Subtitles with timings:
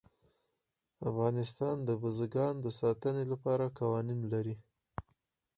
[1.09, 4.55] افغانستان د بزګان د ساتنې لپاره قوانین لري.